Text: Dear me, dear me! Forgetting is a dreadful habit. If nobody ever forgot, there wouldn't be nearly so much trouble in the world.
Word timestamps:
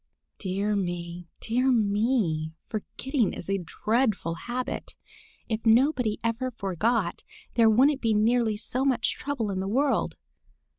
Dear 0.39 0.75
me, 0.75 1.27
dear 1.39 1.71
me! 1.71 2.53
Forgetting 2.69 3.33
is 3.33 3.47
a 3.51 3.59
dreadful 3.59 4.33
habit. 4.33 4.95
If 5.47 5.63
nobody 5.63 6.19
ever 6.23 6.49
forgot, 6.49 7.23
there 7.53 7.69
wouldn't 7.69 8.01
be 8.01 8.15
nearly 8.15 8.57
so 8.57 8.83
much 8.83 9.13
trouble 9.13 9.51
in 9.51 9.59
the 9.59 9.67
world. 9.67 10.15